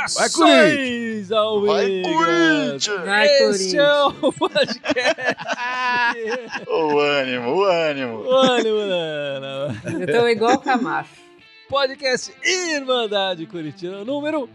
[0.00, 2.86] Saudações ao Vai, Corinthians!
[3.04, 4.22] Vai, Este é Corinthians.
[4.22, 5.20] o podcast.
[6.68, 8.24] O ânimo, o ânimo.
[8.26, 10.00] Olha, mano.
[10.00, 11.10] Eu tô igual o Camacho.
[11.68, 14.48] Podcast Irmandade Corintiana, número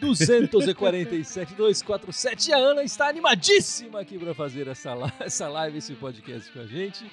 [0.00, 2.50] 247, 247.
[2.50, 6.66] E a Ana está animadíssima aqui para fazer essa, essa live, esse podcast com a
[6.66, 7.10] gente.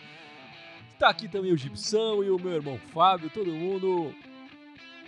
[1.00, 4.14] Tá aqui também o Gibson e o meu irmão Fábio, todo mundo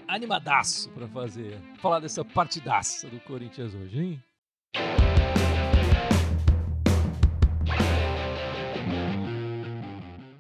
[0.08, 4.24] animadaço para fazer, falar dessa partidaça do Corinthians hoje, hein?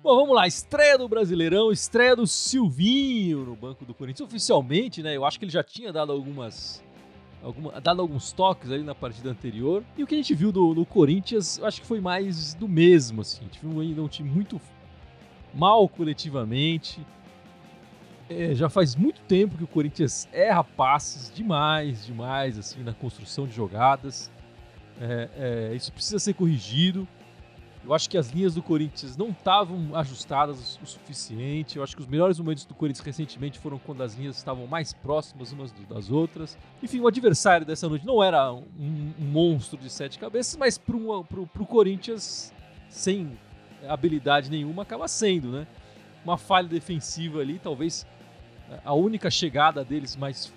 [0.03, 0.45] Bom, vamos lá.
[0.45, 4.27] Estreia do Brasileirão, estreia do Silvinho no banco do Corinthians.
[4.27, 5.15] Oficialmente, né?
[5.15, 6.83] Eu acho que ele já tinha dado algumas.
[7.43, 9.83] Alguma, dado alguns toques ali na partida anterior.
[9.97, 13.21] E o que a gente viu do, Corinthians, eu acho que foi mais do mesmo,
[13.21, 13.41] assim.
[13.41, 14.61] A gente viu ainda um time muito
[15.53, 17.05] mal coletivamente.
[18.29, 23.45] É, já faz muito tempo que o Corinthians erra passes demais, demais, assim, na construção
[23.45, 24.31] de jogadas.
[25.01, 25.29] É,
[25.71, 27.05] é, isso precisa ser corrigido.
[27.85, 31.75] Eu acho que as linhas do Corinthians não estavam ajustadas o suficiente.
[31.77, 34.93] Eu acho que os melhores momentos do Corinthians recentemente foram quando as linhas estavam mais
[34.93, 36.57] próximas umas das outras.
[36.81, 38.63] Enfim, o adversário dessa noite não era um,
[39.19, 42.53] um monstro de sete cabeças, mas para o Corinthians,
[42.87, 43.37] sem
[43.85, 45.67] habilidade nenhuma, acaba sendo, né?
[46.23, 48.07] Uma falha defensiva ali, talvez
[48.71, 50.53] eh, a única chegada deles mais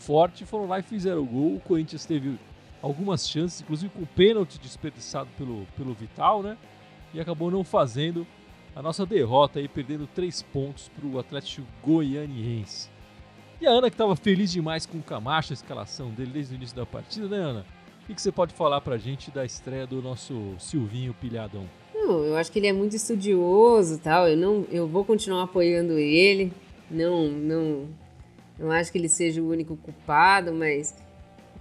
[0.00, 1.54] forte foram lá e fizeram o gol.
[1.54, 2.36] O Corinthians teve
[2.82, 6.56] algumas chances, inclusive com o pênalti desperdiçado pelo, pelo Vital, né?
[7.12, 8.26] E acabou não fazendo
[8.74, 12.88] a nossa derrota aí, perdendo três pontos para o Atlético Goianiense.
[13.60, 16.56] E a Ana, que estava feliz demais com o Camacho, a escalação dele desde o
[16.56, 17.66] início da partida, né, Ana?
[18.02, 21.64] O que, você pode falar pra gente da estreia do nosso Silvinho Pilhadão?
[21.94, 24.26] Não, eu acho que ele é muito estudioso tal.
[24.26, 26.52] Eu não, eu vou continuar apoiando ele.
[26.90, 27.88] Não, não,
[28.58, 30.96] não acho que ele seja o único culpado, mas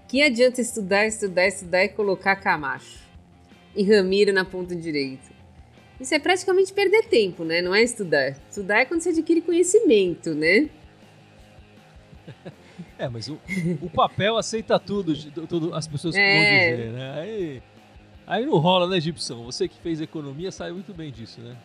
[0.09, 2.97] que adianta estudar, estudar, estudar e colocar Camacho
[3.75, 5.29] e Ramiro na ponta direita?
[6.01, 7.61] Isso é praticamente perder tempo, né?
[7.61, 8.35] Não é estudar.
[8.49, 10.67] Estudar é quando você adquire conhecimento, né?
[12.97, 13.39] É, mas o,
[13.81, 15.15] o papel aceita tudo,
[15.45, 16.33] tudo as pessoas que É.
[16.33, 17.13] vão dizer, né?
[17.19, 17.63] Aí,
[18.25, 19.43] aí não rola, né, Gibson?
[19.43, 21.55] Você que fez economia sabe muito bem disso, né?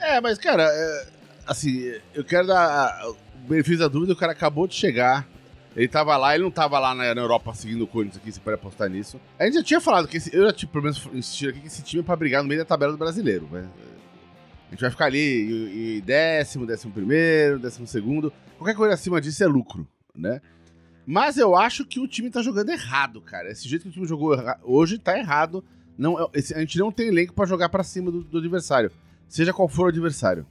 [0.00, 1.06] É, mas, cara, é,
[1.46, 3.16] assim, eu quero dar o
[3.48, 5.28] benefício da dúvida, o cara acabou de chegar.
[5.76, 8.54] Ele tava lá, ele não tava lá na, Europa seguindo o Corinthians aqui, você pode
[8.54, 9.20] apostar nisso.
[9.38, 11.66] A gente já tinha falado que esse, eu já tinha, pelo menos, insistido aqui que
[11.66, 13.48] esse time é pra brigar no meio da tabela do brasileiro.
[13.50, 13.68] né?
[14.68, 18.32] A gente vai ficar ali em em décimo, décimo primeiro, décimo segundo.
[18.56, 20.40] Qualquer coisa acima disso é lucro, né?
[21.06, 23.50] Mas eu acho que o time tá jogando errado, cara.
[23.50, 25.62] Esse jeito que o time jogou hoje tá errado.
[25.98, 28.90] Não, é- esse- a gente não tem elenco pra jogar pra cima do, do adversário.
[29.28, 30.46] Seja qual for o adversário.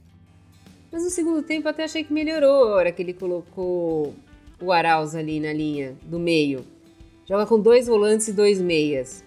[0.92, 4.14] Mas no segundo tempo eu até achei que melhorou a hora que ele colocou
[4.60, 6.64] o Arauz ali na linha do meio.
[7.28, 9.24] Joga com dois volantes e dois meias.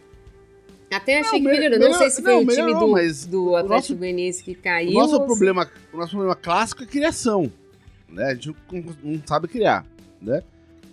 [0.91, 1.79] Até achei Não, que me- melhorou.
[1.79, 4.91] Não melhor- sei se foi não, o time do, do Atlético Goianiense que caiu.
[4.91, 7.51] O nosso, ou se- problema, o nosso problema clássico é criação.
[8.07, 8.23] Né?
[8.25, 9.85] A gente não, não sabe criar.
[10.21, 10.41] Né?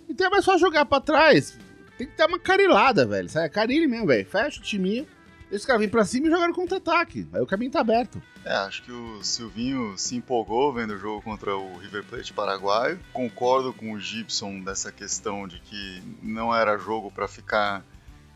[0.09, 1.57] Então é mais só jogar pra trás.
[1.97, 3.29] Tem que dar uma carilada, velho.
[3.29, 4.25] Sai, carilhe mesmo, velho.
[4.25, 5.07] Fecha o timinho,
[5.51, 7.27] os caras virem pra cima e jogar no contra-ataque.
[7.33, 8.21] Aí o caminho tá aberto.
[8.43, 12.99] É, acho que o Silvinho se empolgou vendo o jogo contra o River Plate paraguaio.
[13.13, 17.83] Concordo com o Gibson dessa questão de que não era jogo pra ficar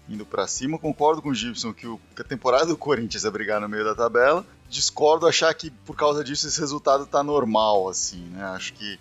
[0.08, 0.80] indo pra cima.
[0.80, 3.84] Concordo com o Gibson que, o- que a temporada do Corinthians é brigar no meio
[3.84, 4.46] da tabela.
[4.68, 8.44] Discordo achar que por causa disso esse resultado tá normal, assim, né?
[8.46, 9.00] Acho que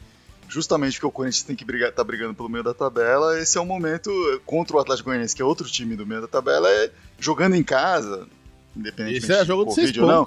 [0.49, 3.61] justamente porque o Corinthians tem que brigar, tá brigando pelo meio da tabela, esse é
[3.61, 4.11] o momento
[4.47, 7.63] contra o Atlético Goianiense, que é outro time do meio da tabela, é jogando em
[7.63, 8.27] casa,
[8.75, 10.27] independentemente Esse é jogo de Covid ou não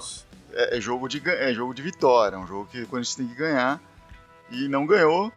[0.52, 3.26] é, é jogo de, é jogo de vitória, é um jogo que o Corinthians tem
[3.26, 3.82] que ganhar
[4.50, 5.32] e não ganhou.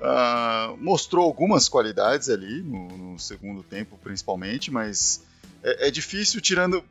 [0.00, 5.22] Ah, mostrou algumas qualidades ali no, no segundo tempo, principalmente, mas
[5.62, 6.84] é, é difícil tirando.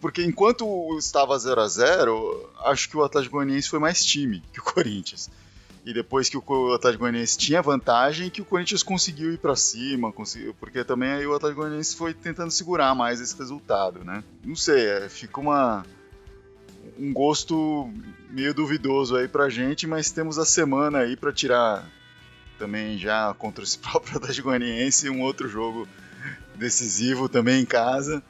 [0.00, 4.60] Porque enquanto estava 0 a 0 acho que o Atlético Goianiense foi mais time que
[4.60, 5.30] o Corinthians.
[5.84, 9.56] E depois que o Co- Atlético Goianiense tinha vantagem, que o Corinthians conseguiu ir pra
[9.56, 14.22] cima, conseguiu, porque também aí o Atlético Goianiense foi tentando segurar mais esse resultado, né?
[14.44, 15.84] Não sei, é, fica uma
[16.98, 17.90] um gosto
[18.30, 21.84] meio duvidoso aí pra gente, mas temos a semana aí pra tirar
[22.58, 25.88] também já contra esse próprio Atlético Goianiense um outro jogo
[26.54, 28.22] decisivo também em casa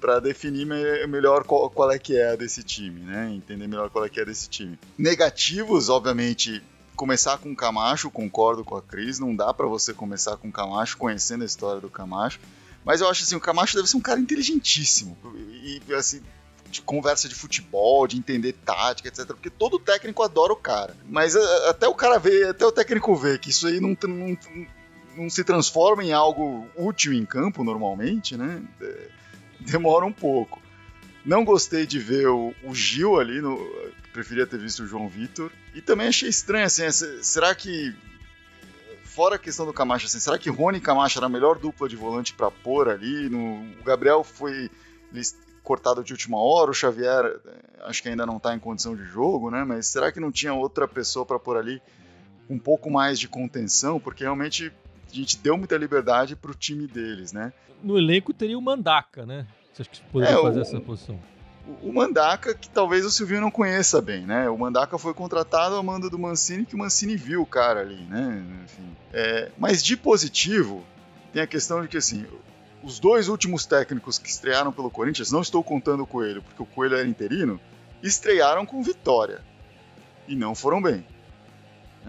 [0.00, 3.32] pra definir me- melhor qual, qual é que é desse time, né?
[3.32, 4.78] Entender melhor qual é que é desse time.
[4.98, 6.62] Negativos, obviamente,
[6.96, 10.52] começar com o Camacho, concordo com a Cris, não dá pra você começar com o
[10.52, 12.40] Camacho conhecendo a história do Camacho,
[12.84, 15.16] Mas eu acho assim, o Camacho deve ser um cara inteligentíssimo.
[15.62, 16.22] E, assim,
[16.70, 19.26] de conversa de futebol, de entender tática, etc.
[19.26, 20.96] Porque todo técnico adora o cara.
[21.08, 24.38] Mas a, até o cara ver, até o técnico ver que isso aí não, não,
[25.16, 28.62] não se transforma em algo útil em campo normalmente, né?
[28.80, 29.08] É,
[29.60, 30.60] demora um pouco.
[31.26, 33.58] Não gostei de ver o, o Gil ali, no,
[34.12, 35.50] preferia ter visto o João Vitor.
[35.74, 36.88] E também achei estranho, assim,
[37.20, 37.94] será que.
[39.04, 41.88] Fora a questão do Camacho, assim, será que Rony e Camacho era a melhor dupla
[41.88, 43.30] de volante para pôr ali?
[43.30, 44.70] No, o Gabriel foi
[45.62, 47.50] cortado de última hora, o Xavier eh,
[47.86, 49.64] acho que ainda não está em condição de jogo, né?
[49.64, 51.82] Mas será que não tinha outra pessoa para pôr ali
[52.48, 53.98] um pouco mais de contenção?
[53.98, 54.70] Porque realmente
[55.10, 57.52] a gente deu muita liberdade para o time deles, né?
[57.82, 59.46] No elenco teria o Mandaka, né?
[59.76, 61.20] Você acha que poderia é, fazer o, essa posição?
[61.66, 64.48] O, o Mandaka, que talvez o Silvio não conheça bem, né?
[64.48, 68.02] O Mandaka foi contratado a mando do Mancini, que o Mancini viu o cara ali,
[68.04, 68.42] né?
[68.64, 68.96] Enfim.
[69.12, 70.82] É, mas de positivo,
[71.30, 72.24] tem a questão de que, assim,
[72.82, 76.66] os dois últimos técnicos que estrearam pelo Corinthians, não estou contando o Coelho, porque o
[76.66, 77.60] Coelho era interino,
[78.02, 79.42] estrearam com vitória.
[80.26, 81.06] E não foram bem.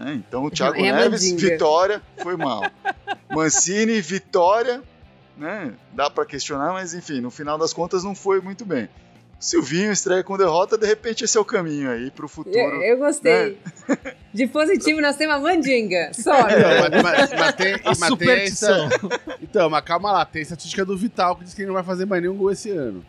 [0.00, 1.50] É, então o Thiago é Neves, mandinga.
[1.50, 2.62] vitória, foi mal.
[3.28, 4.82] Mancini, vitória,
[5.38, 5.72] né?
[5.92, 8.88] Dá para questionar, mas enfim, no final das contas não foi muito bem.
[9.40, 12.58] Silvinho estreia com derrota, de repente esse é o caminho aí pro futuro.
[12.58, 13.56] Eu, eu gostei.
[13.88, 14.14] Né?
[14.34, 16.46] De positivo nós temos a mandinga, só.
[16.48, 16.56] Né?
[16.58, 18.88] Não, mas, mas, mas, tem, mas tem essa...
[19.40, 22.04] Então, mas calma lá, tem estatística do Vital que diz que ele não vai fazer
[22.04, 23.04] mais nenhum gol esse ano.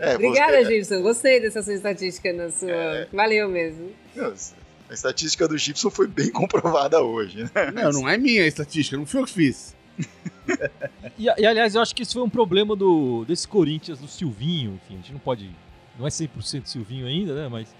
[0.00, 0.74] É, Obrigada, você...
[0.74, 1.02] Gibson.
[1.02, 2.70] Gostei dessa sua estatística na sua.
[2.70, 3.08] É...
[3.12, 3.92] Valeu mesmo.
[4.90, 7.70] A estatística do Gibson foi bem comprovada hoje, né?
[7.72, 9.74] Não, não é minha a estatística, não foi eu que fiz.
[11.18, 14.74] e, e, aliás, eu acho que isso foi um problema do, desse Corinthians, do Silvinho.
[14.74, 15.50] Enfim, a gente não pode.
[15.98, 17.48] Não é 100% Silvinho ainda, né?
[17.48, 17.74] Mas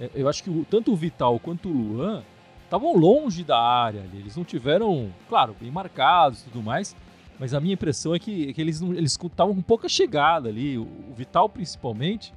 [0.00, 2.22] é, eu acho que o, tanto o Vital quanto o Luan
[2.64, 4.02] estavam longe da área.
[4.02, 4.18] Ali.
[4.18, 6.94] Eles não tiveram, claro, bem marcados e tudo mais.
[7.38, 10.76] Mas a minha impressão é que, que eles estavam com pouca chegada ali.
[10.76, 12.32] O, o Vital, principalmente,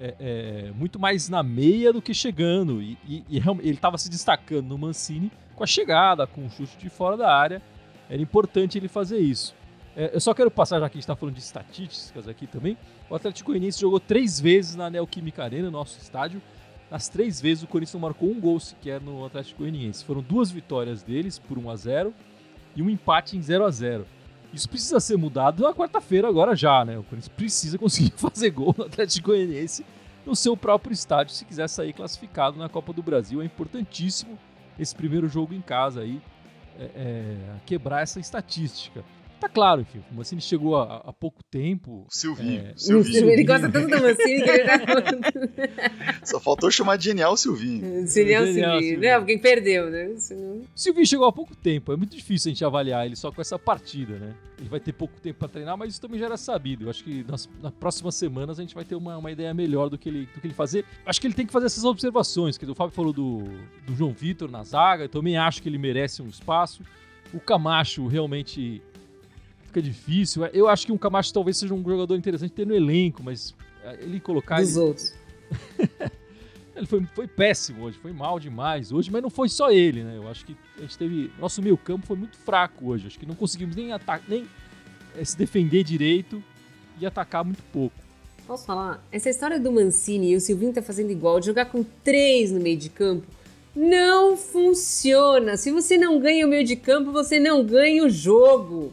[0.00, 2.80] é, é, muito mais na meia do que chegando.
[2.80, 6.78] E, e, e ele estava se destacando no Mancini com a chegada, com o chute
[6.78, 7.60] de fora da área.
[8.08, 9.54] Era importante ele fazer isso.
[9.96, 12.78] É, eu só quero passar, já que a gente está falando de estatísticas aqui também.
[13.10, 16.40] O Atlético Goianiense jogou três vezes na Neoquímica Arena, nosso estádio.
[16.90, 20.04] Nas três vezes o Corinthians não marcou um gol sequer no Atlético Goianiense.
[20.04, 22.14] Foram duas vitórias deles por 1 a 0
[22.76, 24.06] e um empate em 0 a 0
[24.54, 26.96] Isso precisa ser mudado na quarta-feira agora já, né?
[26.96, 29.84] O Corinthians precisa conseguir fazer gol no Atlético Goianiense
[30.24, 33.42] no seu próprio estádio se quiser sair classificado na Copa do Brasil.
[33.42, 34.38] É importantíssimo
[34.78, 36.20] esse primeiro jogo em casa aí
[36.78, 37.36] é, é,
[37.66, 39.04] quebrar essa estatística.
[39.40, 42.06] Tá claro, enfim, o Mancini chegou há, há pouco tempo.
[42.08, 42.60] Silvinho.
[42.60, 43.30] É, Silvinho.
[43.30, 44.78] Ele gosta tanto do Mancini que ele tá
[46.26, 48.04] Só faltou chamar de genial Silvinho.
[48.08, 49.00] Genial, genial Silvinho.
[49.00, 50.14] Não, quem perdeu, né?
[50.16, 50.62] Senão...
[50.74, 53.58] Silvinho chegou há pouco tempo, é muito difícil a gente avaliar ele só com essa
[53.58, 54.34] partida, né?
[54.58, 56.86] Ele vai ter pouco tempo para treinar, mas isso também já era sabido.
[56.86, 59.88] Eu acho que nas, nas próximas semanas a gente vai ter uma, uma ideia melhor
[59.88, 60.84] do que, ele, do que ele fazer.
[61.06, 63.44] Acho que ele tem que fazer essas observações, que o Fábio falou do,
[63.86, 66.82] do João Vitor na zaga, eu também acho que ele merece um espaço.
[67.32, 68.82] O Camacho realmente
[69.80, 70.44] difícil.
[70.46, 73.54] Eu acho que um Camacho talvez seja um jogador interessante ter no elenco, mas
[73.84, 74.60] eh, ele colocar.
[74.60, 74.80] Dos ele...
[74.80, 75.14] outros.
[76.76, 80.16] ele foi, foi péssimo hoje, foi mal demais hoje, mas não foi só ele, né?
[80.16, 81.30] Eu acho que a gente teve.
[81.38, 83.06] Nosso meio campo foi muito fraco hoje.
[83.06, 83.88] Acho que não conseguimos nem,
[84.28, 84.46] nem
[85.16, 86.42] é, se defender direito
[87.00, 87.96] e atacar muito pouco.
[88.46, 89.04] Posso falar?
[89.12, 92.58] Essa história do Mancini e o Silvinho tá fazendo igual, de jogar com três no
[92.58, 93.26] meio de campo,
[93.76, 95.56] não funciona.
[95.56, 98.92] Se você não ganha o meio de campo, você não ganha o jogo.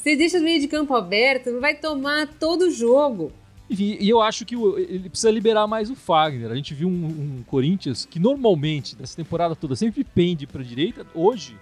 [0.00, 3.30] Você deixa o meio de campo aberto, vai tomar todo o jogo.
[3.68, 6.50] E, e eu acho que ele precisa liberar mais o Fagner.
[6.50, 7.04] A gente viu um,
[7.38, 11.06] um Corinthians que normalmente, nessa temporada toda, sempre pende para a direita.
[11.14, 11.54] Hoje,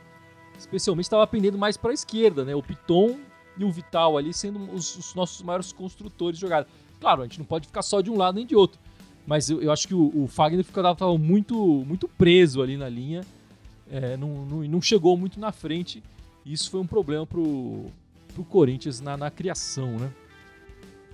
[0.57, 2.55] especialmente, estava pendendo mais para a esquerda, né?
[2.55, 3.17] O Piton
[3.59, 6.69] e o Vital ali sendo os, os, nossos maiores construtores de jogada.
[7.01, 8.79] Claro, a gente não pode ficar só de um lado nem de outro.
[9.27, 13.23] Mas eu, eu acho que o, o Fagner estava muito, muito preso ali na linha.
[13.91, 16.01] É, não, não, não chegou muito na frente.
[16.47, 17.91] E isso foi um problema pro,
[18.39, 20.11] pro Corinthians na, na criação, né?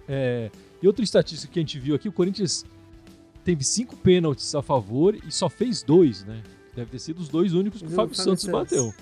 [0.06, 0.50] É,
[0.82, 2.66] e outra estatística que a gente viu aqui, o Corinthians
[3.42, 6.42] teve cinco pênaltis a favor e só fez dois, né?
[6.76, 8.92] Deve ter sido os dois únicos que o Fábio Santos bateu.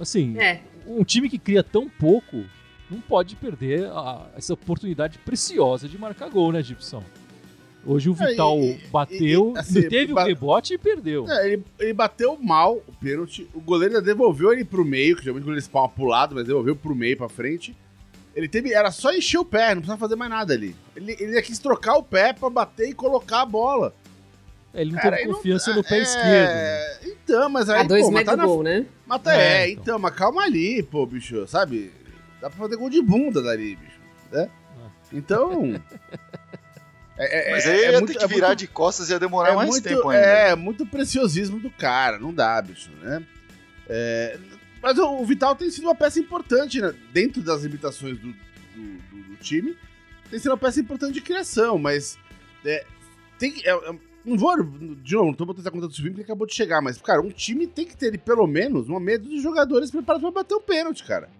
[0.00, 0.62] Assim, é.
[0.86, 2.44] um time que cria tão pouco
[2.90, 7.02] não pode perder a, essa oportunidade preciosa de marcar gol, né, Gibson?
[7.86, 11.30] Hoje o é, Vital é, e, bateu, e, assim, teve o rebote e perdeu.
[11.30, 13.48] É, ele, ele, bateu mal o pênalti.
[13.54, 16.44] O goleiro ainda devolveu ele pro meio, que geralmente quando ele spawna pro lado, mas
[16.44, 17.76] devolveu pro meio, pra frente.
[18.34, 18.72] Ele teve.
[18.72, 20.74] Era só encher o pé, não precisava fazer mais nada ali.
[20.96, 23.94] Ele, ele quis trocar o pé pra bater e colocar a bola.
[24.74, 26.50] É, ele não Cara, teve confiança não, no pé é, esquerdo.
[26.50, 26.98] Né?
[27.04, 27.80] Então, mas aí.
[27.80, 28.84] A dois pô, metros tá do gol, né?
[29.06, 29.82] Mata, é, é então.
[29.82, 31.92] então, mas calma ali, pô, bicho, sabe?
[32.40, 34.00] Dá pra fazer gol de bunda dali, bicho.
[34.32, 34.50] Né?
[35.12, 35.80] Então.
[37.18, 39.18] É, é, Mas aí é, ia muito, ter que virar muito, de costas e ia
[39.18, 40.22] demorar mais muito, tempo ainda.
[40.22, 43.22] É, muito preciosismo do cara, não dá, bicho, né?
[44.82, 46.92] mas o, Vital tem sido uma peça importante né?
[47.12, 49.76] dentro das limitações do, do, do, do, time.
[50.28, 52.18] Tem sido uma peça importante de criação, mas.
[53.38, 53.54] tem,
[54.24, 54.62] não vou.
[54.62, 57.20] De novo, não tô botando essa conta do Silvinho porque acabou de chegar, mas, cara,
[57.20, 60.60] um time tem que ter pelo menos uma medo de jogadores preparados pra bater o
[60.60, 61.30] pênalti, cara.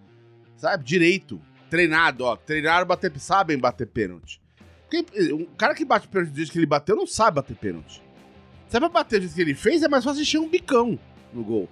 [0.56, 0.84] Sabe?
[0.84, 1.40] Direito.
[1.68, 2.36] Treinado, ó.
[2.36, 4.40] Treinaram bater, sabem bater pênalti.
[5.32, 8.02] Um cara que bate pênalti do jeito que ele bateu não sabe bater pênalti.
[8.68, 10.98] Se é pra bater do jeito que ele fez, é mais fácil encher um bicão
[11.32, 11.68] no gol.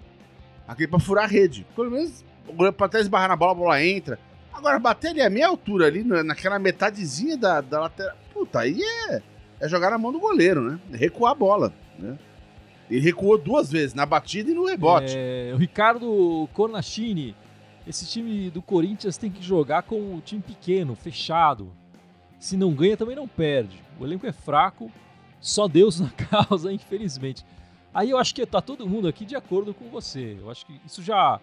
[0.67, 1.67] Aquele pra furar a rede.
[1.75, 4.19] Pelo menos o goleiro pra trás esbarrar na bola, a bola entra.
[4.53, 8.17] Agora, bater ali a meia altura, ali, naquela metadezinha da, da lateral.
[8.33, 8.81] Puta, aí
[9.11, 9.23] é
[9.61, 10.79] é jogar na mão do goleiro, né?
[10.93, 12.19] É recuar a bola, né?
[12.91, 15.15] Ele recuou duas vezes, na batida e no rebote.
[15.17, 17.35] É, o Ricardo Cornachini,
[17.87, 21.73] esse time do Corinthians tem que jogar com um time pequeno, fechado.
[22.45, 23.83] Se não ganha, também não perde.
[23.99, 24.93] O elenco é fraco,
[25.41, 27.43] só Deus na causa, infelizmente.
[27.95, 30.37] Aí eu acho que tá todo mundo aqui de acordo com você.
[30.39, 31.41] Eu acho que isso já.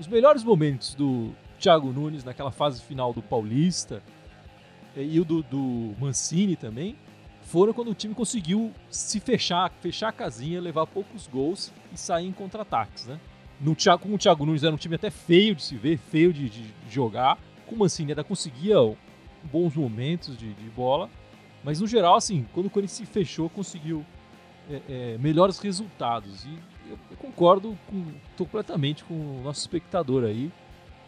[0.00, 4.02] Os melhores momentos do Thiago Nunes naquela fase final do Paulista
[4.96, 6.96] e o do, do Mancini também
[7.42, 12.26] foram quando o time conseguiu se fechar, fechar a casinha, levar poucos gols e sair
[12.26, 13.20] em contra-ataques, né?
[13.60, 16.32] No Thiago, com o Thiago Nunes era um time até feio de se ver, feio
[16.32, 17.38] de, de jogar.
[17.66, 18.78] Com o Mancini ainda conseguia
[19.50, 21.08] bons momentos de, de, bola.
[21.64, 24.04] Mas no geral, assim, quando o Corinthians se fechou, conseguiu
[24.68, 26.44] é, é, melhores resultados.
[26.44, 26.58] E
[26.88, 28.04] eu, eu concordo com,
[28.36, 30.50] completamente com o nosso espectador aí.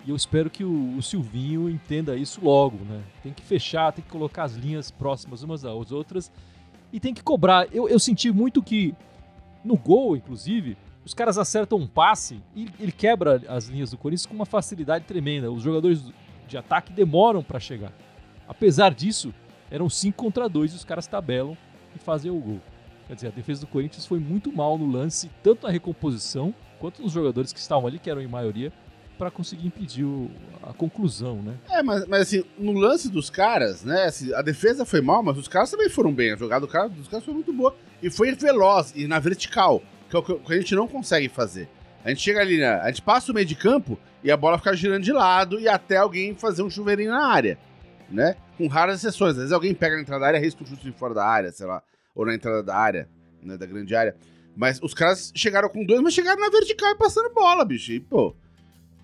[0.06, 3.02] E eu espero que o, o, Silvinho entenda isso logo, né?
[3.22, 6.30] Tem que fechar, tem que colocar as linhas próximas umas das outras
[6.92, 7.66] e tem que cobrar.
[7.72, 8.94] Eu, eu senti muito que
[9.64, 14.26] no gol, inclusive, os caras acertam um passe e ele quebra as linhas do Corinthians
[14.26, 15.50] com uma facilidade tremenda.
[15.50, 16.04] Os jogadores
[16.46, 17.92] de ataque demoram para chegar.
[18.48, 19.32] Apesar disso,
[19.70, 21.56] eram 5 contra 2 e os caras tabelam
[21.94, 22.60] e fazem o gol.
[23.06, 27.02] Quer dizer, a defesa do Corinthians foi muito mal no lance, tanto na recomposição quanto
[27.02, 28.72] nos jogadores que estavam ali, que eram em maioria,
[29.18, 30.30] para conseguir impedir o,
[30.62, 31.54] a conclusão, né?
[31.70, 34.04] É, mas, mas assim, no lance dos caras, né?
[34.04, 36.32] Assim, a defesa foi mal, mas os caras também foram bem.
[36.32, 37.76] A jogada do cara, dos caras foi muito boa.
[38.02, 41.68] E foi veloz e na vertical, que é o que a gente não consegue fazer.
[42.04, 44.58] A gente chega ali, né, a gente passa o meio de campo e a bola
[44.58, 47.58] fica girando de lado e até alguém fazer um chuveirinho na área,
[48.14, 48.36] né?
[48.56, 49.32] Com raras exceções.
[49.32, 51.50] Às vezes alguém pega na entrada da área, risca um chute de fora da área,
[51.52, 51.82] sei lá,
[52.14, 53.08] ou na entrada da área,
[53.42, 54.16] né, da grande área.
[54.56, 57.92] Mas os caras chegaram com dois, mas chegaram na vertical e passando bola, bicho.
[57.92, 58.34] E, pô,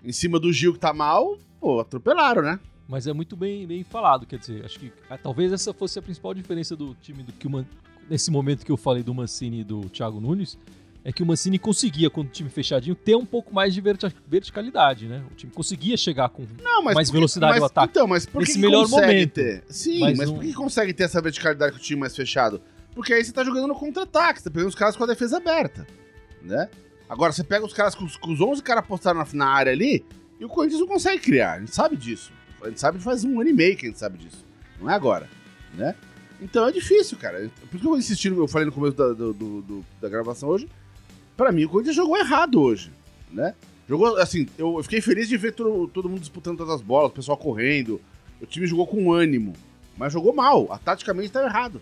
[0.03, 2.59] em cima do Gil que tá mal, pô, atropelaram, né?
[2.87, 6.01] Mas é muito bem, bem falado, quer dizer, acho que ah, talvez essa fosse a
[6.01, 7.65] principal diferença do time do que o
[8.09, 10.57] nesse momento que eu falei do Mancini e do Thiago Nunes,
[11.03, 13.81] é que o Mancini conseguia, com o time fechadinho, ter um pouco mais de
[14.27, 15.23] verticalidade, né?
[15.31, 17.91] O time conseguia chegar com não, mais porque, velocidade mas, ao ataque.
[17.91, 19.33] Então, mas por que, que melhor momento.
[19.33, 19.63] ter?
[19.67, 22.61] Sim, mas, mas por que consegue ter essa verticalidade com o time mais fechado?
[22.93, 25.37] Porque aí você tá jogando no contra-ataque, você tá pegando os caras com a defesa
[25.37, 25.87] aberta,
[26.41, 26.69] né?
[27.09, 29.71] Agora, você pega os caras com os, com os 11 caras postaram na, na área
[29.71, 30.05] ali,
[30.39, 32.31] e o Corinthians não consegue criar, a gente sabe disso.
[32.61, 34.45] A gente sabe faz um ano e meio que a gente sabe disso.
[34.79, 35.27] Não é agora,
[35.73, 35.95] né?
[36.41, 37.49] Então é difícil, cara.
[37.69, 40.67] Por isso que eu insisti, eu falei no começo da, do, do, da gravação hoje.
[41.35, 42.91] Pra mim, o Corinthians jogou errado hoje,
[43.31, 43.53] né?
[43.87, 47.13] Jogou, assim, eu fiquei feliz de ver todo, todo mundo disputando todas as bolas, o
[47.13, 47.99] pessoal correndo.
[48.39, 49.53] O time jogou com ânimo,
[49.97, 50.71] mas jogou mal.
[50.71, 51.81] A, taticamente estava errado.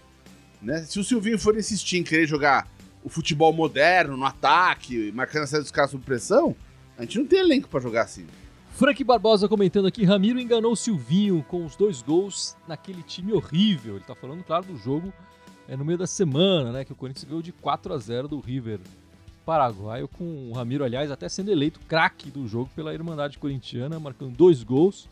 [0.61, 0.83] Né?
[0.83, 2.67] Se o Silvinho for insistir em querer jogar
[3.03, 6.55] o futebol moderno, no ataque, marcando a série dos caras sob pressão,
[6.97, 8.25] a gente não tem elenco para jogar assim.
[8.71, 13.95] Frank Barbosa comentando aqui, Ramiro enganou o Silvinho com os dois gols naquele time horrível.
[13.95, 15.13] Ele tá falando, claro, do jogo
[15.67, 16.85] é, no meio da semana, né?
[16.85, 18.79] Que o Corinthians ganhou de 4 a 0 do River
[19.49, 24.29] Paraguaio, com o Ramiro, aliás, até sendo eleito craque do jogo pela Irmandade Corintiana, marcando
[24.29, 25.09] dois gols.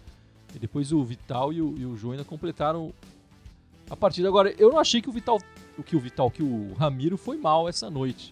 [0.55, 2.93] E depois o Vital e o, e o João ainda completaram
[3.89, 4.27] a partida.
[4.27, 5.39] Agora, eu não achei que o Vital,
[5.83, 8.31] que o Vital, que o Ramiro foi mal essa noite.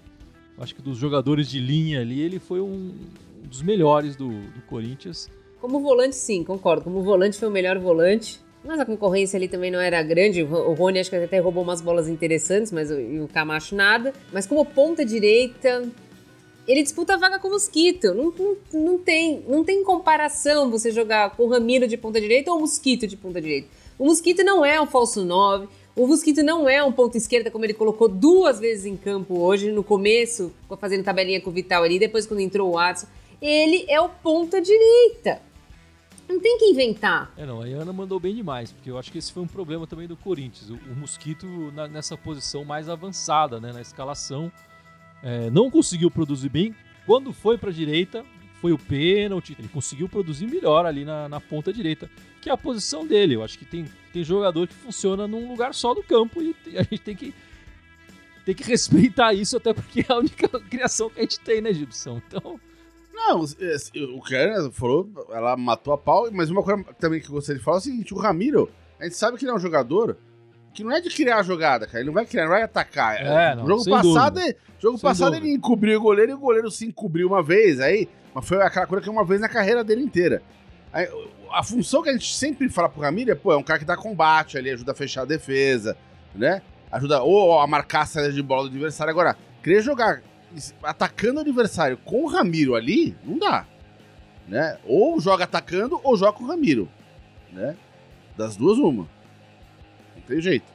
[0.55, 2.93] Eu acho que dos jogadores de linha ali, ele foi um,
[3.43, 5.27] um dos melhores do, do Corinthians.
[5.59, 6.83] Como volante, sim, concordo.
[6.83, 8.44] Como volante, foi o melhor volante.
[8.65, 10.41] Mas a concorrência ali também não era grande.
[10.41, 14.13] O Rony acho que até roubou umas bolas interessantes, mas o, o Camacho nada.
[14.33, 15.87] Mas como ponta direita,
[16.67, 18.13] ele disputa a vaga com o Mosquito.
[18.13, 22.51] Não, não, não, tem, não tem comparação você jogar com o Ramiro de ponta direita
[22.51, 23.67] ou o Mosquito de ponta direita.
[23.99, 25.67] O Mosquito não é um falso 9.
[25.95, 29.71] O Mosquito não é um ponto esquerda, como ele colocou duas vezes em campo hoje,
[29.71, 33.07] no começo, fazendo tabelinha com o Vital ali, depois quando entrou o Watson
[33.41, 35.41] ele é o ponta direita.
[36.27, 37.31] Não tem que inventar.
[37.37, 39.85] É, não, a Ana mandou bem demais, porque eu acho que esse foi um problema
[39.85, 40.69] também do Corinthians.
[40.69, 44.51] O, o Mosquito na, nessa posição mais avançada, né, na escalação,
[45.21, 46.75] é, não conseguiu produzir bem.
[47.05, 48.25] Quando foi para a direita,
[48.59, 52.09] foi o pênalti, ele conseguiu produzir melhor ali na, na ponta direita,
[52.41, 53.35] que é a posição dele.
[53.35, 56.81] Eu acho que tem, tem jogador que funciona num lugar só do campo e a
[56.81, 57.35] gente tem que,
[58.43, 61.71] tem que respeitar isso, até porque é a única criação que a gente tem, né,
[61.71, 62.19] Gibson?
[62.27, 62.59] Então.
[63.15, 67.31] Não, o que ela falou, ela matou a pau, mas uma coisa também que eu
[67.31, 68.69] gostaria de falar é o seguinte: o Ramiro,
[68.99, 70.17] a gente sabe que ele é um jogador
[70.73, 71.99] que não é de criar a jogada, cara.
[71.99, 73.15] Ele não vai criar, não vai atacar.
[73.15, 74.39] É, não, jogo passado,
[74.77, 78.45] jogo passado ele encobriu o goleiro e o goleiro se encobriu uma vez, aí, mas
[78.45, 80.43] foi aquela coisa que é uma vez na carreira dele inteira.
[80.91, 81.07] Aí,
[81.51, 83.85] a função que a gente sempre fala pro Ramiro é, pô, é um cara que
[83.85, 85.95] dá combate ali, ajuda a fechar a defesa,
[86.33, 86.61] né?
[86.91, 89.11] Ajuda ou a marcar a saída de bola do adversário.
[89.11, 90.21] Agora, querer jogar
[90.83, 93.65] atacando o adversário com o Ramiro ali, não dá.
[94.47, 94.77] Né?
[94.85, 96.89] Ou joga atacando ou joga com o Ramiro.
[97.51, 97.75] Né?
[98.37, 99.07] Das duas, uma.
[100.15, 100.71] Não tem jeito.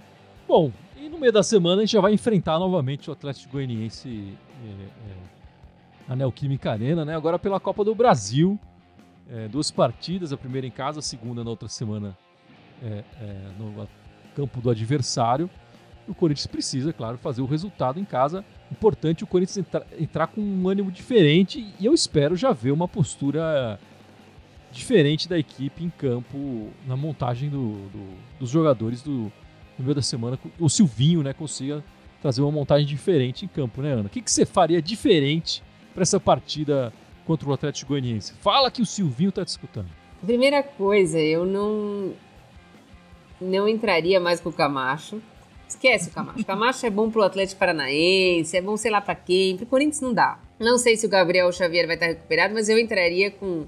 [0.48, 4.36] Bom, e no meio da semana a gente já vai enfrentar novamente o Atlético Goianiense
[4.64, 5.16] é, é,
[6.08, 7.14] na Neoquímica Arena, né?
[7.14, 8.58] Agora pela Copa do Brasil.
[9.32, 12.18] É, duas partidas, a primeira em casa, a segunda na outra semana
[12.82, 13.88] é, é, no
[14.34, 15.48] campo do adversário.
[16.08, 19.66] O Corinthians precisa, claro, fazer o resultado em casa importante o Corinthians
[19.98, 23.78] entrar, com um ânimo diferente e eu espero já ver uma postura
[24.70, 29.32] diferente da equipe em campo na montagem do, do, dos jogadores do,
[29.76, 30.38] no meio da semana.
[30.58, 31.82] O Silvinho né, consiga
[32.22, 34.06] trazer uma montagem diferente em campo, né, Ana?
[34.06, 36.92] O que, que você faria diferente para essa partida
[37.26, 38.34] contra o Atlético Goianiense?
[38.34, 39.88] Fala que o Silvinho está disputando.
[40.24, 42.12] Primeira coisa, eu não
[43.40, 45.20] não entraria mais com o Camacho.
[45.70, 46.44] Esquece o Camacho.
[46.44, 49.56] Camacho é bom pro Atlético Paranaense, é bom sei lá pra quem.
[49.56, 50.40] Pro Corinthians não dá.
[50.58, 53.66] Não sei se o Gabriel Xavier vai estar recuperado, mas eu entraria com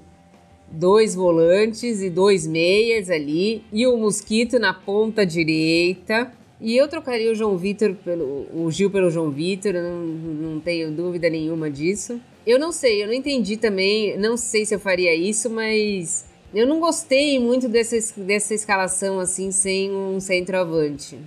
[0.69, 3.63] dois volantes e dois meias ali.
[3.71, 6.31] E o Mosquito na ponta direita.
[6.59, 8.47] E eu trocaria o João Vitor pelo.
[8.53, 12.19] o Gil pelo João Vitor, não, não tenho dúvida nenhuma disso.
[12.45, 16.67] Eu não sei, eu não entendi também, não sei se eu faria isso, mas eu
[16.67, 21.17] não gostei muito dessa, dessa escalação assim sem um centroavante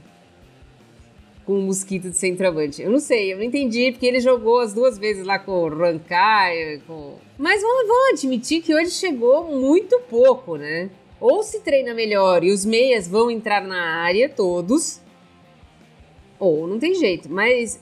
[1.47, 2.83] com o Mosquito de centroavante.
[2.83, 5.69] Eu não sei, eu não entendi, porque ele jogou as duas vezes lá com o
[5.69, 7.19] Rancai, com...
[7.39, 10.91] Mas vamos, vamos admitir que hoje chegou muito pouco, né?
[11.21, 15.01] Ou se treina melhor e os meias vão entrar na área todos,
[16.37, 17.31] ou não tem jeito.
[17.31, 17.81] Mas,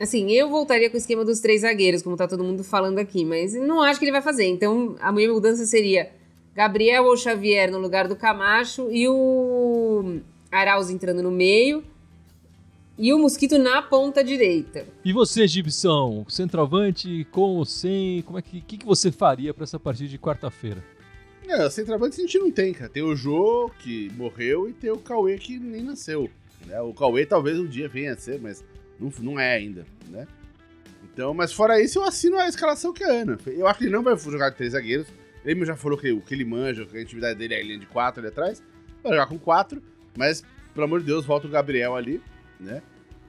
[0.00, 3.26] assim, eu voltaria com o esquema dos três zagueiros, como tá todo mundo falando aqui,
[3.26, 4.46] mas não acho que ele vai fazer.
[4.46, 6.10] Então, a minha mudança seria
[6.54, 11.91] Gabriel ou Xavier no lugar do Camacho e o Arauz entrando no meio
[13.02, 14.86] e o Mosquito na ponta direita.
[15.04, 18.22] E você, Gibson, centroavante com ou sem?
[18.22, 20.84] Como é que, que, que você faria para essa partida de quarta-feira?
[21.48, 22.88] É, centroavante a gente não tem, cara.
[22.88, 26.30] Tem o Jô, que morreu, e tem o Cauê, que nem nasceu.
[26.64, 26.80] Né?
[26.80, 28.64] O Cauê talvez um dia venha a ser, mas
[29.00, 30.28] não, não é ainda, né?
[31.02, 33.36] Então, mas fora isso, eu assino a escalação que é a Ana.
[33.48, 35.08] Eu acho que ele não vai jogar de três zagueiros.
[35.44, 37.78] Ele já falou que o que ele manja, que a intimidade dele é a linha
[37.80, 38.62] de quatro ali atrás.
[39.02, 39.82] Vai jogar com quatro,
[40.16, 42.22] mas, pelo amor de Deus, volta o Gabriel ali
[42.62, 42.82] né?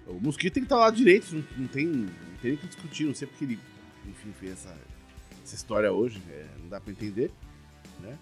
[0.07, 2.07] O Mosquito tem que estar lá direito, não, não, tem, não
[2.41, 3.59] tem nem que discutir, não sei porque ele,
[4.05, 4.75] enfim, fez essa,
[5.43, 7.31] essa história hoje, é, não dá pra entender,
[8.01, 8.17] né?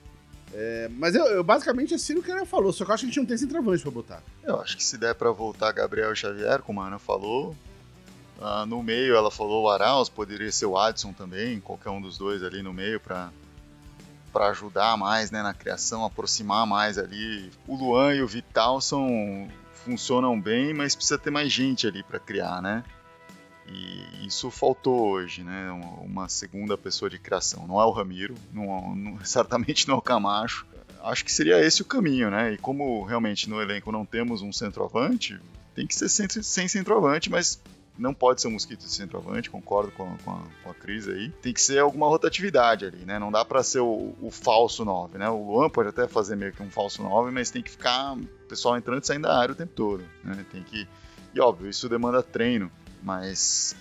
[0.53, 3.05] É, mas eu, eu, basicamente assino o que ela falou, só que eu acho que
[3.05, 4.23] a gente não tem centroavante pra botar.
[4.43, 7.55] Eu acho que se der pra voltar Gabriel Xavier, como a Ana falou,
[8.37, 12.17] uh, no meio ela falou o Arauz, poderia ser o Adson também, qualquer um dos
[12.17, 13.31] dois ali no meio pra,
[14.31, 17.51] para ajudar mais né, na criação, aproximar mais ali.
[17.67, 19.47] O Luan e o Vital são
[19.85, 22.83] funcionam bem, mas precisa ter mais gente ali para criar, né?
[23.67, 25.71] E isso faltou hoje, né?
[26.03, 27.67] Uma segunda pessoa de criação.
[27.67, 30.65] Não é o Ramiro, não, não, certamente não é o Camacho.
[31.03, 32.53] Acho que seria esse o caminho, né?
[32.53, 35.39] E como realmente no elenco não temos um centroavante,
[35.73, 37.59] tem que ser sem, sem centroavante, mas
[38.01, 41.07] não pode ser um mosquito de centroavante, concordo com a, com, a, com a Cris
[41.07, 41.29] aí.
[41.41, 43.19] Tem que ser alguma rotatividade ali, né?
[43.19, 45.29] Não dá para ser o, o, falso 9, né?
[45.29, 48.25] O Luan pode até fazer meio que um falso 9, mas tem que ficar o
[48.47, 50.43] pessoal entrando e saindo da área o tempo todo, né?
[50.51, 50.87] Tem que...
[51.33, 52.71] E óbvio, isso demanda treino,
[53.03, 53.75] mas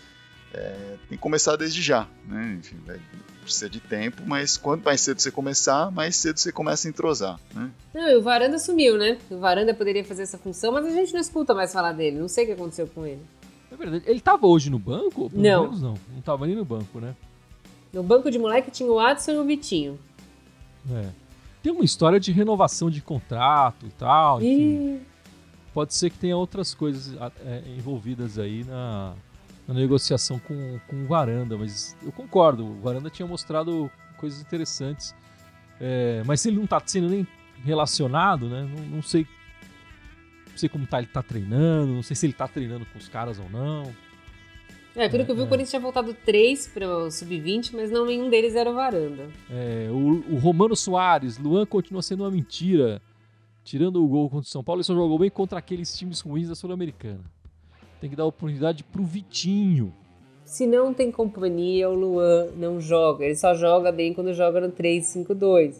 [0.52, 2.58] é, tem que começar desde já, né?
[2.60, 3.00] Enfim, vai
[3.42, 7.40] precisar de tempo, mas quanto mais cedo você começar, mais cedo você começa a entrosar,
[7.54, 7.70] né?
[7.94, 9.18] Não, e o Varanda sumiu, né?
[9.30, 12.18] O Varanda poderia fazer essa função, mas a gente não escuta mais falar dele.
[12.18, 13.22] Não sei o que aconteceu com ele.
[13.80, 14.04] Verdade.
[14.06, 15.30] Ele tava hoje no banco?
[15.30, 15.62] Pelo não.
[15.62, 15.94] Menos não.
[16.14, 17.16] Não tava nem no banco, né?
[17.92, 19.98] No banco de moleque tinha o Adson e o Vitinho.
[20.92, 21.08] É.
[21.62, 24.42] Tem uma história de renovação de contrato e tal.
[24.42, 25.00] Enfim.
[25.00, 25.00] E...
[25.72, 27.16] Pode ser que tenha outras coisas
[27.46, 29.14] é, envolvidas aí na,
[29.66, 32.66] na negociação com, com o Varanda, mas eu concordo.
[32.66, 35.14] O Varanda tinha mostrado coisas interessantes.
[35.80, 37.26] É, mas se ele não tá sendo nem
[37.64, 38.68] relacionado, né?
[38.76, 39.26] Não, não sei
[40.56, 43.38] sei como tá, ele tá treinando, não sei se ele tá treinando com os caras
[43.38, 43.92] ou não.
[44.96, 45.44] É, pelo que eu vi, É.
[45.44, 49.28] o Corinthians tinha voltado três para o Sub-20, mas não nenhum deles era o Varanda.
[49.48, 53.00] É, o, o Romano Soares, Luan continua sendo uma mentira.
[53.62, 56.48] Tirando o gol contra o São Paulo, ele só jogou bem contra aqueles times ruins
[56.48, 57.20] da Sul-Americana.
[58.00, 59.92] Tem que dar oportunidade pro Vitinho.
[60.44, 63.24] Se não tem companhia, o Luan não joga.
[63.24, 65.76] Ele só joga bem quando joga no 3-5-2.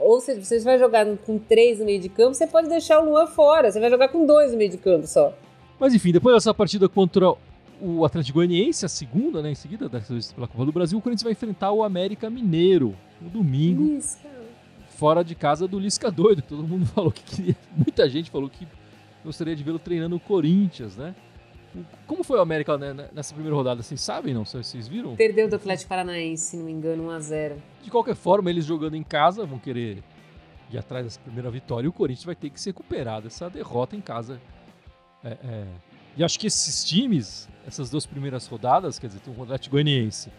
[0.00, 3.04] Ou seja, você vai jogar com três no meio de campo, você pode deixar o
[3.04, 3.70] Luan fora.
[3.70, 5.32] Você vai jogar com dois no meio de campo só.
[5.78, 7.34] Mas enfim, depois dessa partida contra
[7.80, 11.02] o Atlético Goianiense, a segunda, né, em seguida, dessa vez pela Copa do Brasil, o
[11.02, 14.34] Corinthians vai enfrentar o América Mineiro no domingo, cara.
[14.96, 17.56] fora de casa do Lisca doido, todo mundo falou que queria.
[17.76, 18.66] Muita gente falou que
[19.24, 21.14] gostaria de vê-lo treinando o Corinthians, né?
[22.06, 23.82] Como foi o América né, nessa primeira rodada?
[23.82, 24.44] Vocês sabem, não?
[24.44, 25.16] Vocês viram?
[25.16, 27.56] Perdeu do Atlético Paranaense, se não me engano, 1x0.
[27.82, 30.02] De qualquer forma, eles jogando em casa vão querer
[30.70, 33.96] ir atrás dessa primeira vitória e o Corinthians vai ter que se recuperar dessa derrota
[33.96, 34.40] em casa.
[35.22, 35.64] É, é.
[36.16, 40.30] E acho que esses times, essas duas primeiras rodadas, quer dizer, tem o Atlético Goianiense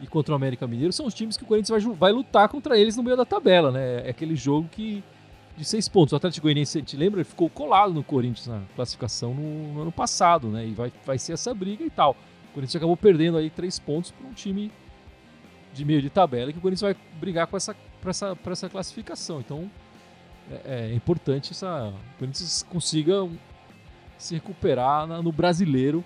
[0.00, 2.78] e contra o América Mineiro, são os times que o Corinthians vai, vai lutar contra
[2.78, 4.06] eles no meio da tabela, né?
[4.06, 5.02] É aquele jogo que
[5.56, 6.12] de seis pontos.
[6.12, 9.92] O Atlético Goianiense, gente lembra, ele ficou colado no Corinthians na classificação no, no ano
[9.92, 10.66] passado, né?
[10.66, 12.16] E vai, vai ser essa briga e tal.
[12.50, 14.70] O Corinthians acabou perdendo aí três pontos para um time
[15.72, 18.68] de meio de tabela que o Corinthians vai brigar com essa, pra essa, pra essa
[18.68, 19.40] classificação.
[19.40, 19.70] Então
[20.64, 23.28] é, é importante essa, o Corinthians consiga
[24.18, 26.02] se recuperar na- no brasileiro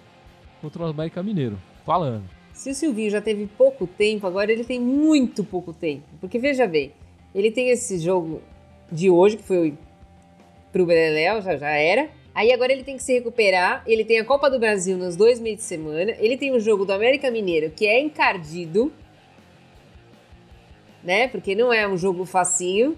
[0.61, 1.59] contra o América Mineiro.
[1.87, 2.25] Falando.
[2.53, 6.03] Se o Silvinho já teve pouco tempo, agora ele tem muito pouco tempo.
[6.21, 6.93] Porque veja bem,
[7.35, 8.43] ele tem esse jogo
[8.91, 9.75] de hoje, que foi
[10.73, 12.09] pro Beleléu, já, já era.
[12.35, 13.83] Aí agora ele tem que se recuperar.
[13.87, 16.13] Ele tem a Copa do Brasil nos dois meios de semana.
[16.19, 18.93] Ele tem o jogo do América Mineiro, que é encardido.
[21.03, 21.29] Né?
[21.29, 22.97] Porque não é um jogo facinho.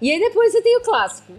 [0.00, 1.32] E aí depois você tem o clássico.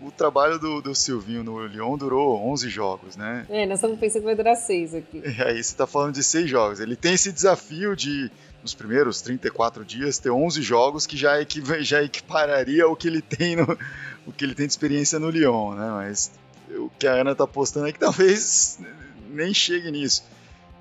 [0.00, 3.44] O trabalho do, do Silvinho no Lyon durou 11 jogos, né?
[3.48, 5.22] É, nós estamos pensando que vai durar seis aqui.
[5.26, 6.78] E aí você tá falando de seis jogos.
[6.78, 8.30] Ele tem esse desafio de,
[8.62, 13.22] nos primeiros 34 dias, ter 11 jogos que já, equiva- já equipararia o que ele
[13.22, 13.78] tem no,
[14.26, 15.90] o que ele tem de experiência no Lyon, né?
[15.90, 16.30] Mas
[16.70, 18.78] o que a Ana tá postando é que talvez
[19.30, 20.24] nem chegue nisso.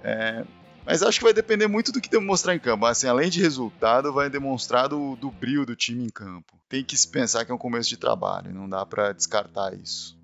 [0.04, 0.44] É,
[0.86, 2.86] mas acho que vai depender muito do que mostrar em campo.
[2.86, 6.54] Assim, além de resultado, vai demonstrar do, do brilho do time em campo.
[6.70, 10.17] Tem que se pensar que é um começo de trabalho, não dá pra descartar isso.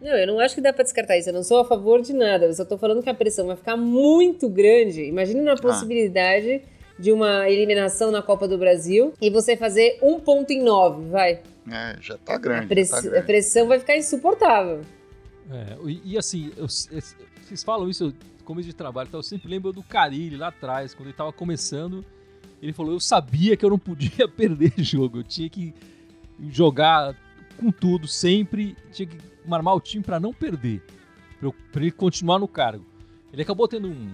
[0.00, 1.28] Não, eu não acho que dá pra descartar isso.
[1.28, 2.46] Eu não sou a favor de nada.
[2.46, 5.02] Eu só tô falando que a pressão vai ficar muito grande.
[5.04, 6.62] Imagine uma possibilidade
[6.98, 11.40] de uma eliminação na Copa do Brasil e você fazer um ponto em nove, vai.
[11.70, 12.66] É, já tá A, grande.
[12.66, 13.26] press- tá a grande.
[13.26, 14.80] pressão vai ficar insuportável.
[15.50, 16.88] É, e, e assim, eu- es-
[17.42, 18.12] vocês falam isso, eu-
[18.44, 22.04] começo de trabalho, então eu sempre lembro do Carilli lá atrás, quando ele tava começando,
[22.62, 25.72] ele falou, eu sabia que eu não podia perder jogo, eu tinha que
[26.50, 27.14] jogar
[27.58, 29.16] com tudo sempre, tinha que
[29.50, 30.82] armar o time pra não perder,
[31.72, 32.84] pra ele continuar no cargo.
[33.32, 34.10] Ele acabou tendo um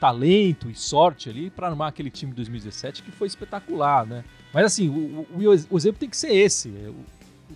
[0.00, 4.24] talento e sorte ali pra armar aquele time de 2017 que foi espetacular, né?
[4.52, 6.96] Mas assim, o, o- o exemplo tem que ser esse, é, o,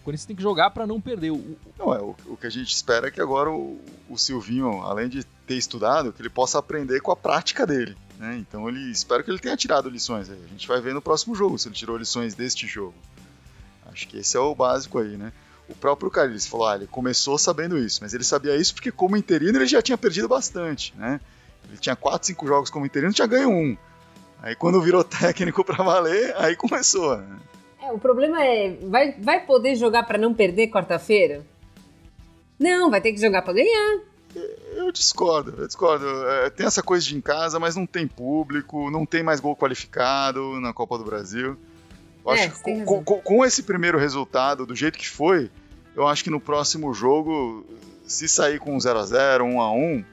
[0.05, 1.31] Corinthians tem que jogar pra não perder.
[1.33, 3.79] O, Não, é, o, o que a gente espera é que agora o,
[4.09, 7.97] o Silvinho, além de ter estudado, que ele possa aprender com a prática dele.
[8.19, 8.37] Né?
[8.39, 10.31] Então ele espero que ele tenha tirado lições.
[10.31, 10.39] aí.
[10.45, 12.95] A gente vai ver no próximo jogo se ele tirou lições deste jogo.
[13.87, 15.33] Acho que esse é o básico aí, né?
[15.69, 19.17] O próprio Carlos falou, ah, ele começou sabendo isso, mas ele sabia isso porque como
[19.17, 21.21] interino ele já tinha perdido bastante, né?
[21.69, 23.77] Ele tinha 4, 5 jogos como interino, tinha ganho um.
[24.41, 27.39] Aí quando virou técnico pra valer, aí começou, né?
[27.83, 31.45] É, o problema é, vai, vai poder jogar pra não perder quarta-feira?
[32.59, 34.01] Não, vai ter que jogar pra ganhar.
[34.75, 36.07] Eu discordo, eu discordo.
[36.29, 39.57] É, tem essa coisa de em casa, mas não tem público, não tem mais gol
[39.57, 41.57] qualificado na Copa do Brasil.
[42.29, 45.51] Eu É, acho que com, com- com esse primeiro resultado, do jeito que foi,
[45.97, 47.65] eu acho que no próximo jogo,
[48.07, 50.05] se sair com 0x0, 1x1,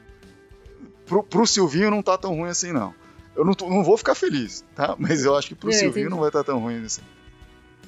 [1.05, 2.93] pro, pro Silvinho não tá tão ruim assim, não.
[3.35, 4.95] Eu não, não vou ficar feliz, tá?
[4.99, 7.01] Mas eu acho que pro É, Silvinho não vai estar tão ruim assim.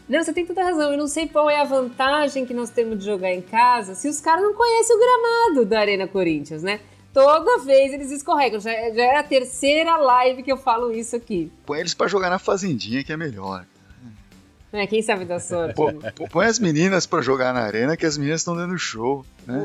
[0.09, 0.91] Não, você tem toda a razão.
[0.91, 4.07] Eu não sei qual é a vantagem que nós temos de jogar em casa se
[4.07, 6.79] os caras não conhecem o gramado da Arena Corinthians, né?
[7.13, 8.59] Toda vez eles escorregam.
[8.59, 11.51] Já, já é a terceira live que eu falo isso aqui.
[11.65, 13.65] Põe eles pra jogar na fazendinha que é melhor.
[14.73, 15.75] É, quem sabe da sorte.
[15.75, 16.11] Pô, né?
[16.13, 19.25] pô, põe as meninas pra jogar na arena que as meninas estão dando show.
[19.45, 19.55] Né?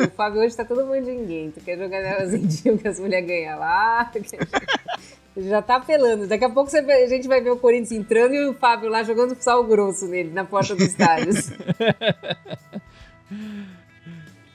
[0.00, 1.60] O, o Fábio hoje tá todo mandinguento.
[1.60, 4.10] Quer jogar nelas em dia que as mulheres ganham lá.
[5.36, 6.26] Já tá apelando.
[6.26, 8.88] Daqui a pouco você vai- a gente vai ver o Corinthians entrando e o Fábio
[8.90, 11.32] lá jogando sal grosso nele, na porta do estádio.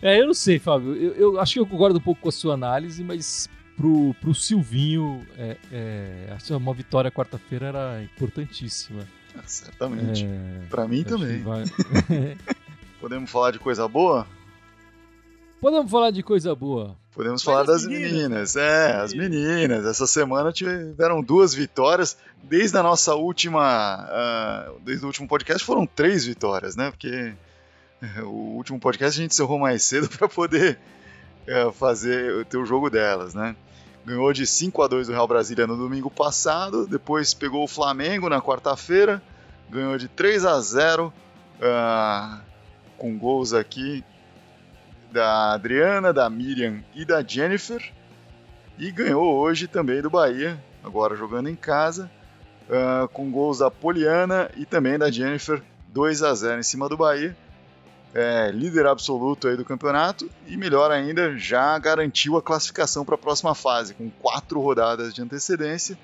[0.01, 0.95] É, eu não sei, Fábio.
[0.95, 4.33] Eu, eu acho que eu concordo um pouco com a sua análise, mas pro, pro
[4.33, 9.05] Silvinho, é, é, acho que uma vitória quarta-feira era importantíssima.
[9.37, 10.25] Ah, certamente.
[10.25, 11.41] É, Pra mim acho também.
[11.43, 11.63] vai-
[12.99, 14.27] Podemos falar de coisa boa?
[15.61, 16.95] Podemos falar de coisa boa.
[17.13, 18.11] Podemos falar das meninas.
[18.11, 18.55] meninas.
[18.55, 19.85] É, as meninas.
[19.85, 22.17] Essa semana tiveram duas vitórias.
[22.43, 24.05] Desde a nossa última.
[24.09, 26.91] Uh, desde o último podcast foram três vitórias, né?
[26.91, 27.33] Porque
[28.23, 30.79] o último podcast a gente encerrou mais cedo para poder
[31.47, 33.53] uh, fazer ter o jogo delas, né?
[34.05, 36.87] Ganhou de 5 a 2 do Real Brasília no domingo passado.
[36.87, 39.21] Depois pegou o Flamengo na quarta-feira.
[39.69, 41.13] Ganhou de 3 a 0 uh,
[41.61, 42.41] ah,
[42.97, 44.03] com gols aqui
[45.11, 47.91] da Adriana, da Miriam e da Jennifer.
[48.77, 52.09] E ganhou hoje também do Bahia, agora jogando em casa,
[52.69, 56.95] uh, com gols da Poliana e também da Jennifer, 2 a 0 em cima do
[56.95, 57.35] Bahia.
[58.13, 63.17] É, líder absoluto aí do campeonato e melhor ainda, já garantiu a classificação para a
[63.17, 65.97] próxima fase, com quatro rodadas de antecedência.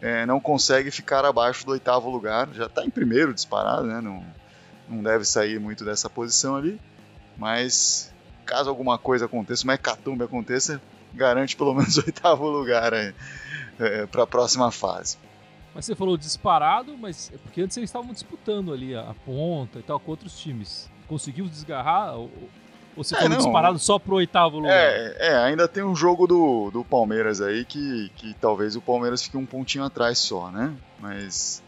[0.00, 4.00] É, não consegue ficar abaixo do oitavo lugar, já está em primeiro disparado, né?
[4.00, 4.24] não,
[4.88, 6.80] não deve sair muito dessa posição ali,
[7.36, 8.12] mas
[8.44, 10.80] caso alguma coisa aconteça, uma hecatombe aconteça,
[11.14, 13.14] garante pelo menos o oitavo lugar é,
[14.10, 15.16] para a próxima fase.
[15.74, 19.78] Mas você falou disparado, mas é porque antes eles estavam disputando ali a, a ponta
[19.78, 20.90] e tal com outros times.
[21.08, 22.14] Conseguiu desgarrar?
[22.14, 22.30] Ou,
[22.96, 23.38] ou você é, falou não.
[23.38, 24.72] disparado só pro oitavo lugar?
[24.72, 29.22] É, é, ainda tem um jogo do, do Palmeiras aí que, que talvez o Palmeiras
[29.22, 30.74] fique um pontinho atrás só, né?
[30.98, 31.62] Mas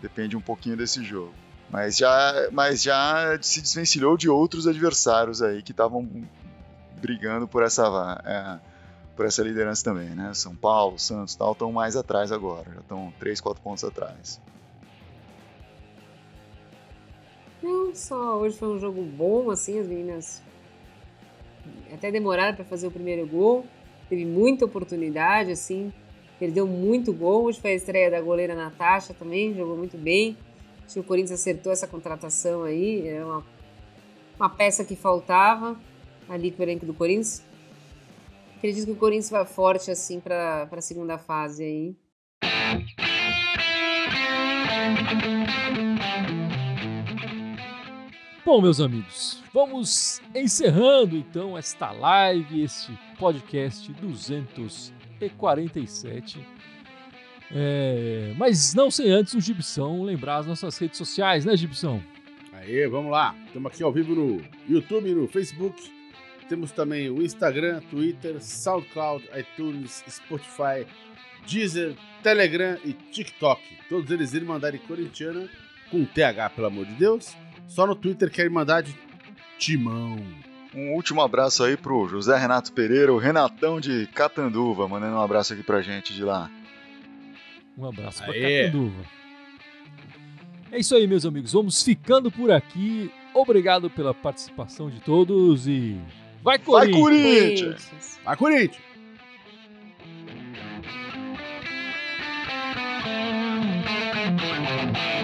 [0.00, 1.34] depende um pouquinho desse jogo.
[1.70, 6.08] Mas já, mas já se desvencilhou de outros adversários aí que estavam
[7.00, 8.58] brigando por essa, é,
[9.16, 10.32] por essa liderança também, né?
[10.34, 14.40] São Paulo, Santos tal estão mais atrás agora, já estão 3, 4 pontos atrás.
[17.62, 20.42] Não, só hoje foi um jogo bom, assim, as meninas
[21.92, 23.66] até demoraram para fazer o primeiro gol,
[24.08, 25.92] teve muita oportunidade, assim,
[26.38, 27.44] perdeu muito gol.
[27.44, 30.36] Hoje foi a estreia da goleira Natasha também, jogou muito bem.
[30.84, 33.44] Acho que o Corinthians acertou essa contratação aí, é uma,
[34.36, 35.78] uma peça que faltava
[36.28, 37.42] ali para o elenco do Corinthians.
[38.56, 41.96] Acredito que o Corinthians vai forte assim para a segunda fase aí.
[48.50, 56.44] Bom, meus amigos, vamos encerrando então esta live, este podcast 247.
[57.54, 62.02] É, mas não sem antes o Gibson lembrar as nossas redes sociais, né, Gibson?
[62.52, 63.36] Aí, vamos lá.
[63.46, 65.80] Estamos aqui ao vivo no YouTube, no Facebook.
[66.48, 70.84] Temos também o Instagram, Twitter, SoundCloud, iTunes, Spotify,
[71.46, 73.62] Deezer, Telegram e TikTok.
[73.88, 75.48] Todos eles Irmandade Corintiana
[75.88, 77.32] com TH, pelo amor de Deus.
[77.70, 78.92] Só no Twitter querem mandar de
[79.56, 80.18] timão.
[80.74, 85.52] Um último abraço aí pro José Renato Pereira, o Renatão de Catanduva, mandando um abraço
[85.52, 86.50] aqui pra gente de lá.
[87.78, 88.64] Um abraço pra Aê.
[88.66, 89.04] Catanduva.
[90.72, 91.52] É isso aí, meus amigos.
[91.52, 93.08] Vamos ficando por aqui.
[93.32, 95.96] Obrigado pela participação de todos e.
[96.42, 96.90] Vai Corinthians!
[96.92, 98.20] Vai Corinthians!
[98.24, 98.80] Vai, Corinthians.
[98.82, 98.96] Vai,
[104.76, 105.19] Corinthians.